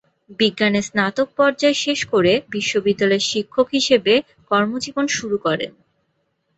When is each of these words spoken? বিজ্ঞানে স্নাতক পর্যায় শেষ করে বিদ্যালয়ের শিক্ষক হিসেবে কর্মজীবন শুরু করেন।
বিজ্ঞানে 0.39 0.81
স্নাতক 0.81 1.27
পর্যায় 1.37 1.77
শেষ 1.83 1.99
করে 2.13 2.33
বিদ্যালয়ের 2.85 3.27
শিক্ষক 3.31 3.67
হিসেবে 3.69 4.13
কর্মজীবন 4.51 5.05
শুরু 5.17 5.37
করেন। 5.37 5.71